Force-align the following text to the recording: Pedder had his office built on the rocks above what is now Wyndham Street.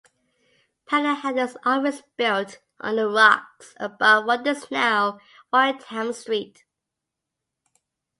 Pedder 0.87 1.13
had 1.13 1.37
his 1.37 1.55
office 1.63 2.01
built 2.17 2.57
on 2.79 2.95
the 2.95 3.07
rocks 3.07 3.75
above 3.79 4.25
what 4.25 4.47
is 4.47 4.71
now 4.71 5.19
Wyndham 5.53 6.11
Street. 6.11 6.63